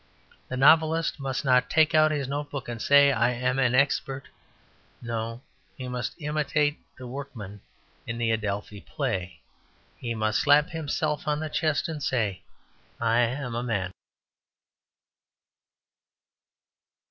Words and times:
The 0.47 0.57
novelist 0.57 1.19
must 1.19 1.45
not 1.45 1.69
take 1.69 1.93
out 1.93 2.09
his 2.09 2.27
notebook 2.27 2.67
and 2.67 2.81
say, 2.81 3.11
"I 3.11 3.33
am 3.33 3.59
an 3.59 3.75
expert." 3.75 4.29
No; 4.99 5.43
he 5.77 5.87
must 5.87 6.19
imitate 6.19 6.79
the 6.97 7.05
workman 7.05 7.61
in 8.07 8.17
the 8.17 8.31
Adelphi 8.31 8.81
play. 8.81 9.41
He 9.97 10.15
must 10.15 10.39
slap 10.41 10.71
himself 10.71 11.27
on 11.27 11.39
the 11.39 11.49
chest 11.49 11.87
and 11.87 12.01
say, 12.01 12.41
"I 12.99 13.19
am 13.19 13.53
a 13.53 13.61
man." 13.61 13.91